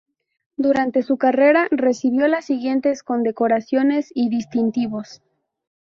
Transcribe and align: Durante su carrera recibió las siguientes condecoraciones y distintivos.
Durante 0.57 1.03
su 1.03 1.17
carrera 1.19 1.67
recibió 1.69 2.27
las 2.27 2.45
siguientes 2.45 3.03
condecoraciones 3.03 4.09
y 4.15 4.29
distintivos. 4.29 5.21